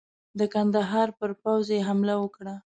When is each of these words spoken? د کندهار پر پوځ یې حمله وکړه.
د 0.39 0.41
کندهار 0.53 1.09
پر 1.19 1.31
پوځ 1.41 1.67
یې 1.73 1.79
حمله 1.87 2.13
وکړه. 2.19 2.55